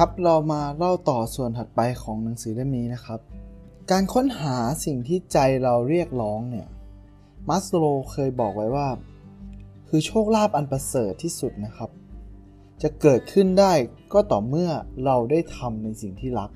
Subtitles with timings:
[0.00, 3.20] ครับเรามาเล่าต่อส่วนถัดไปของหนังสือเล่มนี้นะครับ
[3.90, 6.68] การค้นหาสิ่งที่ใจเราเรียกร้องเนี่ย
[7.48, 8.88] มัสโลเคยบอกไว้ว่า
[9.88, 11.90] คือโชคลาภอันประเสริฐที่สุดนะครับ
[12.82, 13.72] จะเกิดขึ้นได้
[14.12, 14.70] ก็ต่อเมื่อ
[15.04, 16.50] เราได้ทำในสิ่งที่รัก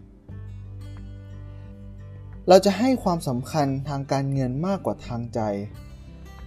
[2.49, 5.41] เราจะให้ความสำคัญทางการเงินมากกว่าทางใจ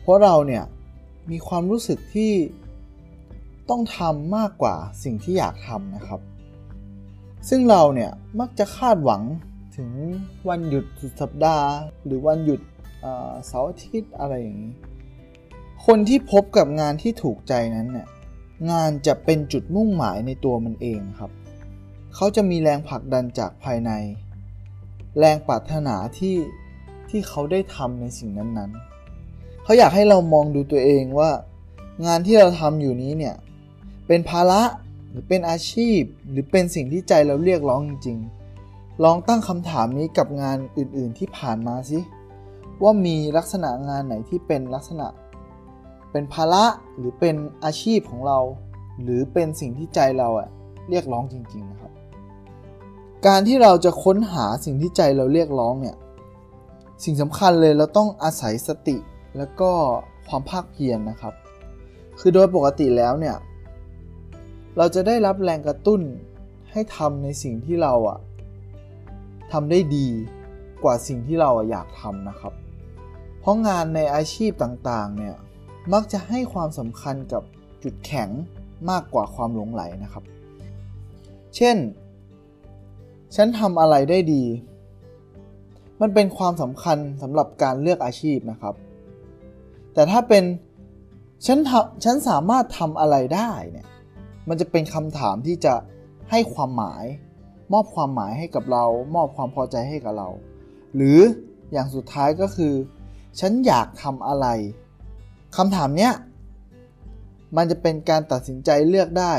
[0.01, 0.63] เพราะเราเนี่ย
[1.31, 2.33] มีความรู้สึกที่
[3.69, 6.21] ต้องทำมากกว่าสิ่งที่อยากทำนะครับ
[7.49, 9.21] ซึ่งเราเนี่ยมักจะคาดหวัง
[9.77, 9.89] ถึง
[10.49, 11.69] วันหยุดสุดสัปดาห์
[12.05, 12.61] หรือวันหยุด
[13.45, 14.73] เสาร์อาทิตย์อะไรอย่างนี้
[15.85, 18.07] คนที่พบกับงานที่ถูกใจนั้นเนี่ย
[18.71, 21.31] งานจะเป็นจุดมุ่งหมายในตัวมันเองครับ
[22.15, 23.91] เขาจะมีแรงผลักดันจากภายใน
[25.19, 26.35] แรงปรารถนาที่
[27.09, 31.31] ที่เขาได้ทำในสิ่งนั้นๆ เขาอยากให้เรามองดูตัวเองว่า
[32.05, 33.35] งานที่เราทำอยู่นี้เนี่ย
[34.07, 34.61] เป็นภาระ
[35.13, 38.17] หรือเป็นอาชีพ หรือเป็นสิ่งที่ใจเราเรียกร้องจริง
[38.59, 41.99] ๆ ลองตั้งคำถามนี้กับงานอื่นๆที่ผ่านมาสิ
[42.83, 45.07] ว่ามีลักษณะงานไหนที่เป็นลักษณะ
[46.11, 46.65] เป็นภาระ
[46.97, 48.39] หรือเป็นอาชีพของเรา
[49.03, 50.49] หรือเป็นสิ่งที่ใจเราอะ
[50.89, 51.91] เรียกร้องจริงๆนะครับ
[53.27, 55.95] การที่เราจะค้นหาสิ่งที่ใจเราเรียกร้องเนี่ย
[57.03, 58.97] สิ่งสำคัญเลยเราต้องอาศัยสติ
[59.37, 59.71] แล้วก็
[60.27, 61.33] ความภาคเพียรนนะครับ
[62.19, 63.35] คือโดยปกติแล้วเนี่ย
[64.77, 66.01] เราจะได้รับแรงกระตุ้น
[66.71, 68.19] ให้ทำในสิ่งที่เราอะ
[69.51, 70.07] ทำได้ดี
[70.83, 72.53] กว่าสิ่งที่เราอยากทำนะครับ
[73.39, 75.35] เพราะงานในอาชีพต่างๆ เนี่ย
[75.93, 77.43] มักจะให้ความสำคัญกับ
[77.83, 78.29] จุดแข็ง
[78.89, 80.23] มากกว่าความหลงไหลนะครับ
[81.55, 81.77] เช่น
[83.35, 84.43] ฉันทำอะไรได้ดี
[86.01, 88.75] มันเป็นความสำคัญสำหรับการเลือกอาชีพนะครับ
[89.93, 90.43] แต่ถ้าเป็น
[91.45, 93.87] ฉันทำฉันสามารถทำอะไรได้เนี่ย
[94.49, 95.73] มันจะเป็นคำถามที่จะ
[96.31, 97.03] ให้ความหมาย
[97.73, 98.85] มอบความหมายให้กับเรา
[99.15, 100.29] มอบความพอใจให้กับเรา
[100.95, 101.19] หรือ
[101.71, 102.73] อย่างสุดท้ายก็คือ
[103.39, 104.47] ฉันอยากทำอะไร
[105.57, 106.13] คำถามเนี้ย
[107.57, 109.33] มันจะเป็นการตัดสินใจเลือกได้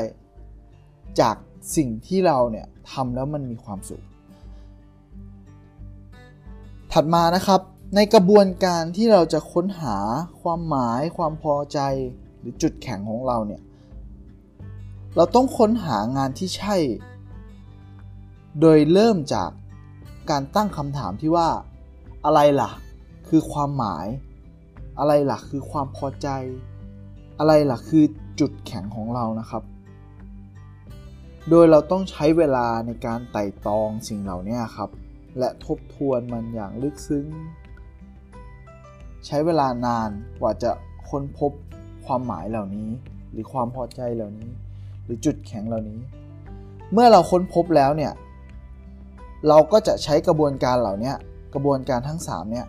[1.21, 1.37] จาก
[1.77, 4.05] สิ่งที่เราเนี่ยทำแล้วมันมีความสุข
[6.93, 7.61] ถัดมานะครับ
[7.95, 9.97] ในกระบวนการที่เราจะค้นหา
[10.43, 11.79] ความหมาย ความพอใจ
[12.39, 13.61] หรือจุดแข็งของเราเนี่ย
[15.17, 16.77] เราต้องค้นหางานที่ใช่
[18.61, 19.51] โดยเริ่มจาก
[20.31, 21.49] การตั้งคำถามที่ว่า
[22.25, 22.71] อะไรล่ะ
[23.29, 24.07] คือความหมาย
[24.99, 26.29] อะไรล่ะ คือความพอใจ
[27.39, 28.05] อะไรล่ะ คือ
[28.41, 29.63] จุดแข็งของเรานะครับ
[31.51, 34.91] โดยเราต้องใช้เวลาในการไต่ตองสิ่งเหล่านี้ครับ
[35.39, 37.27] และทบทวนมันอย่างลึกซึ้ง
[39.27, 40.11] ใช้เวลานาน
[40.41, 40.71] กว่าจะ
[41.09, 41.53] ค้นพบ
[42.07, 42.91] ความหมายเหล่านี้
[43.31, 44.51] หรือความพอใจเหล่านี้
[45.05, 46.01] หรือจุดแข็งเหล่านี้
[46.93, 48.13] เมื่อเราค้นพบแล้วเนี่ย
[49.49, 51.13] เราก็จะใช้กระบวนการเหล่านี้
[51.55, 52.67] กระบวนการทั้ง3เนี่ย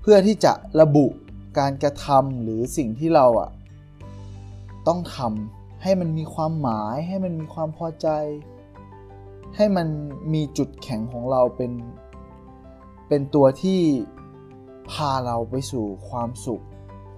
[0.00, 1.06] เพื่อที่จะระบุ
[1.58, 3.50] การกระทำหรือสิ่งที่เราอะ
[4.86, 8.08] ต้องทำให้มันมีความหมาย ให้มันมีความพอใจ
[9.56, 9.88] ให้มัน
[10.34, 11.72] มีจุดแข็งของเราเป็น
[13.08, 13.80] เป็นตัวที่
[14.90, 16.62] พาเราไปสู่ความสุข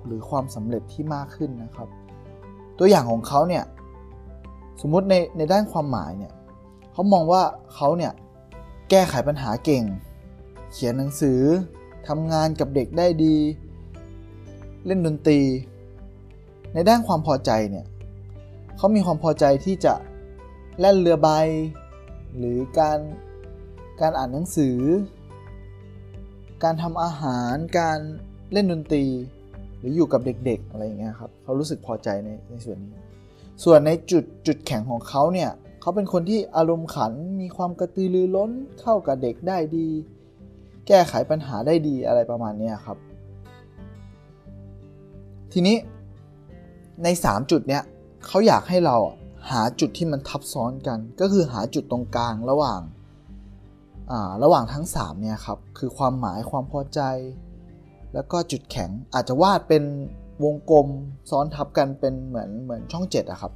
[0.05, 1.88] หรือความสำเร็จที่มากขึ้นนะครับ
[2.78, 3.64] ตัวอย่างของเขาเนี่ย
[4.80, 6.32] สมมุติในในด้านความหมายเนี่ย
[6.92, 7.42] เขามองว่า
[7.74, 8.12] เขาเนี่ย
[8.90, 9.84] แก้ไขปัญหาเก่ง
[10.72, 11.40] เขียนหนังสือ
[12.08, 13.36] ทำงานกับเด็กได้ดี
[14.86, 15.40] เล่นดนตรี
[16.74, 17.86] ในด้านความพอใจเนี่ย
[18.76, 19.94] เขามีความพอใจที่จะ
[20.80, 21.28] เล่นเรือใบ
[22.36, 22.98] หรือการ
[24.00, 24.78] การอ่านหนังสือ
[26.62, 27.98] การทำอาหารการ
[28.52, 29.04] เล่นดนตรี
[29.78, 32.94] หรืออยู่กับเด็กๆอะไรอย่างเงี้ยครับเขารู้สึกพอใจในในส่วนนี้
[33.64, 35.50] ส่วนในจุดจุดแข็งของเขาเนี่ย
[35.80, 38.50] เขาเป็นคนที่อารมณ์ขันมีความกระตือรือร้น
[38.80, 39.88] เข้ากับเด็กได้ดี
[40.86, 42.98] แก้ไขปัญหาได้ดีอะไรประมาณนี้ครับ
[45.52, 45.76] ทีนี้
[47.04, 47.82] ใน 3 จุดเนี้ย
[48.26, 48.96] เขาอยากให้เรา
[49.50, 52.81] หาจุดที่มันทับซ้อนกัน ก็คือหาจุดตรงกลางระหว่าง
[54.42, 57.00] ระหว่างทั้ง3เนี่ยครับคือความหมายความพอใจ
[58.14, 59.82] แล้วก็จุดแข็งอาจจะวาดเป็น
[60.44, 60.88] วงกลม
[61.31, 63.52] ซ้อนทับกันเป็นเหมือนเหมือนช่อง7อะครับ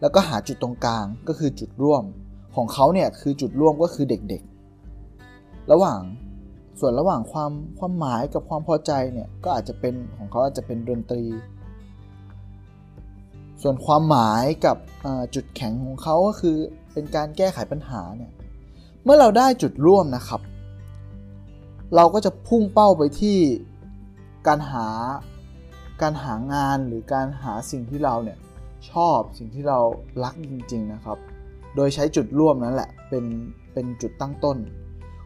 [0.00, 2.04] แล้วก็หาจุดตรงกลางก็คือจุดร่วม
[2.56, 6.00] ของเขาเนี่ยคือจุดร่วมก็คือเด็กๆ ระหว่าง
[6.80, 11.24] ส่วนระหว่างความความหมายกับความพอใจเนี่ยก็อาจจะเป็นของเขาอาจจะเป็นดนตรี
[13.62, 14.76] ส่วนความหมายกับ
[15.34, 16.56] จุดแข็งของเขาก็คือ
[16.92, 18.32] เป็นการแก้ไขปัญหาเนี่ย
[19.04, 20.40] เมื่อเราได้จุดร่วมนะครับ
[21.96, 23.38] เราก็จะพุ่งเป้าไปที่
[24.46, 24.86] การหา
[26.02, 28.38] การหางานหรือการหาสิ่งที่เราเนี่ย
[28.90, 29.78] ชอบสิ่งที่เรา
[30.24, 31.18] รักจริง ๆนะครับ
[31.76, 33.24] โดยใช้จุดร่วมนั้นแหละเป็น
[33.72, 34.56] เป็นจุดตั้งต้น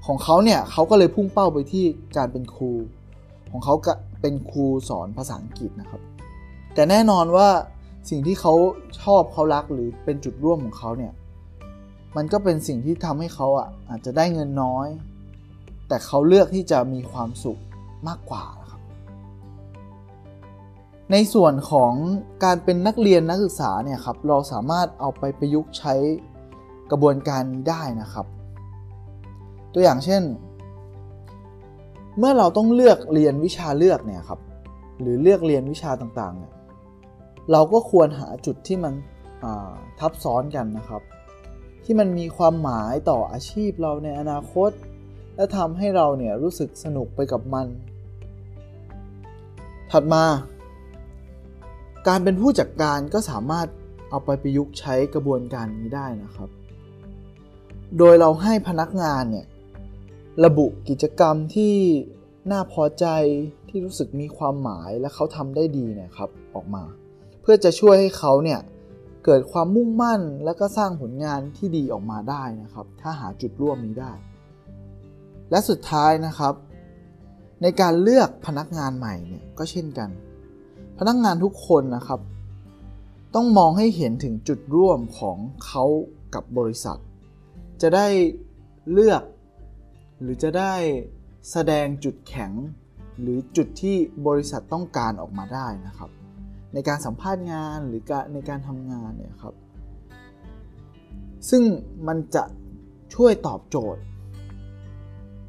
[0.06, 1.84] ของเขาเนี่ยเขาก็เลยพุ่งเป้าไปที่
[2.16, 2.72] การเป็นครู
[3.50, 6.00] ของเขาก็เป็นครูสอนภาษาอังกฤษนะครับ
[6.74, 7.48] แต่แน่นอนว่า
[8.10, 8.54] สิ่งที่เขา
[9.00, 11.12] ชอบเขารักหรือเป็นจุดร่วมของเขาเนี่ย
[12.16, 14.88] มันก็เป็นสิ่งที่ทำให้เขาอะอาจจะได้เงินน้อย
[15.92, 17.60] แต่เขาเลือกที่จะมีความสุข
[18.08, 18.82] มากกว่าครับ
[21.12, 21.92] ในส่วนของ
[22.44, 25.94] การเป็นนักเรียนนักศึกษาเนี่ยครับเราสามารถเอาไปประยุกต์ใช้
[26.90, 28.26] กระบวนการนี้ได้นะครับ
[29.72, 30.22] ตัวอย่างเช่น
[32.18, 34.40] เมื่อเราต้องเลือกเรียนวิชาเลือกเนี่ยครับ
[35.00, 36.52] หรือเลือกเรียนวิชาต่างๆเนี่ย
[37.52, 38.94] เราก็ควรหาจุดที่มัน
[39.98, 41.02] ทับซ้อนกันนะครับ
[41.84, 44.70] ที่มันมีความหมายต่ออาชีพเราในอนาคต
[45.36, 47.66] และทำให้เราเนี่ยรู้สึกสนุกไปกับมัน
[49.90, 50.24] ถัดมา
[52.08, 53.66] การเป็นผู้จัดการก็สามารถ
[54.10, 56.48] เอาไปประยุกต์ใช้กระบวนการนี้ได้นะครับ
[57.98, 59.46] โดยเราให้พนักงานเนี่ย
[60.44, 61.74] ระบุกิจกรรมที่
[62.50, 63.06] น่าพอใจ
[63.68, 66.84] ที่รู้สึกมีความหมายและเขาทำได้ดีเนี่ยครับออกมา
[67.42, 68.60] เพื่อจะช่วยให้เขาเนี่ย
[69.24, 74.12] เกิดความมุ่งมั่นและก็สร้างผลงานที่ดีออกมาได้นะครับ ถ้าหาจุดร่วมนี้ได้
[75.52, 76.54] และสุดท้ายนะครับ
[77.62, 80.10] ในการเลือกพนักงานใหม่เนี่ยก็เช่นกัน
[80.98, 82.20] พนักงานทุกคนนะครับ
[83.34, 85.84] ต้องมองให้เห็นถึงจุดร่วมของเขา
[86.34, 86.98] กับบริษัท
[87.82, 88.06] จะได้
[88.92, 89.22] เลือก
[90.20, 90.74] หรือจะได้
[91.50, 92.52] แสดงจุดแข็ง
[93.20, 93.96] หรือจุดที่
[94.26, 96.10] บริษัทต้องการออกมาได้นะครับ
[96.74, 99.54] ในการสัมภาษณ์งานหรือการในการทำงานเนี่ยครับ
[101.50, 101.62] ซึ่ง
[102.08, 102.44] มันจะ
[103.14, 104.02] ช่วยตอบโจทย์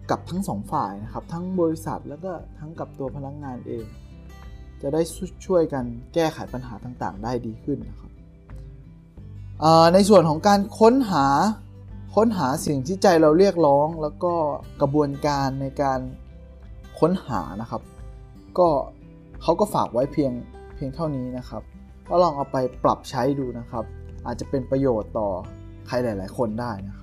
[0.10, 3.86] กับทั้งสองฝ่ายนะครับ ทั้งบริษัทแล้วก็ทั้งกับตัวพนักงานเอง
[4.82, 5.02] จะได้
[5.46, 5.84] ช่วยกัน
[6.14, 8.12] แก้ไขปัญหาต่างๆ ได้ดีขึ้นนะครับ
[9.94, 11.26] ในส่วนของการค้นหา
[12.16, 14.34] ค้นหาสิ่งที่ใจเราเรียกร้อง แล้วก็
[14.82, 16.00] กระบวนการในการ
[17.00, 17.82] ค้นหานะครับ
[18.58, 18.68] ก็
[19.42, 20.32] เขาก็ฝากไว้เพียง
[20.76, 21.64] เพียงเท่านี้นะครับ
[22.10, 23.86] ก็ลองเอาไปปรับใช้ดูนะครับ
[24.26, 25.30] อาจจะเป็นประโยชน์ต่อ
[25.88, 27.03] ใครหลาย ๆ คนได้นะคร